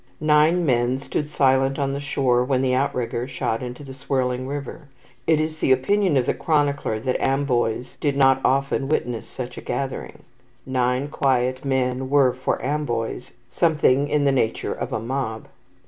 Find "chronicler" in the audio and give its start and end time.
6.33-6.99